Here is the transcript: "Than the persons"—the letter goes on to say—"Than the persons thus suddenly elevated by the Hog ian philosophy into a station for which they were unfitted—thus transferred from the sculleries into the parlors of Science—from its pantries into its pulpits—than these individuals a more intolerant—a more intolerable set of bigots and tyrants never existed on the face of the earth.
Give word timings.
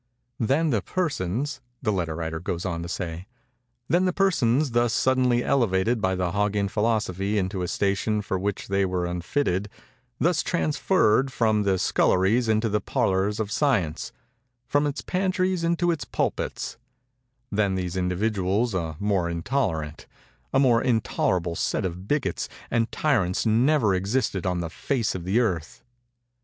"Than 0.39 0.71
the 0.71 0.81
persons"—the 0.81 1.91
letter 1.91 2.39
goes 2.39 2.65
on 2.65 2.81
to 2.81 2.89
say—"Than 2.89 4.05
the 4.05 4.11
persons 4.11 4.71
thus 4.71 4.93
suddenly 4.93 5.43
elevated 5.43 6.01
by 6.01 6.15
the 6.15 6.31
Hog 6.31 6.55
ian 6.55 6.69
philosophy 6.69 7.37
into 7.37 7.61
a 7.61 7.67
station 7.67 8.23
for 8.23 8.39
which 8.39 8.67
they 8.67 8.83
were 8.83 9.05
unfitted—thus 9.05 10.41
transferred 10.41 11.31
from 11.31 11.61
the 11.61 11.77
sculleries 11.77 12.49
into 12.49 12.67
the 12.67 12.81
parlors 12.81 13.39
of 13.39 13.51
Science—from 13.51 14.87
its 14.87 15.01
pantries 15.01 15.63
into 15.63 15.91
its 15.91 16.05
pulpits—than 16.05 17.75
these 17.75 17.95
individuals 17.95 18.73
a 18.73 18.95
more 18.99 19.29
intolerant—a 19.29 20.59
more 20.59 20.81
intolerable 20.81 21.55
set 21.55 21.85
of 21.85 22.07
bigots 22.07 22.49
and 22.71 22.91
tyrants 22.91 23.45
never 23.45 23.93
existed 23.93 24.47
on 24.47 24.61
the 24.61 24.69
face 24.71 25.13
of 25.13 25.25
the 25.25 25.39
earth. 25.39 25.83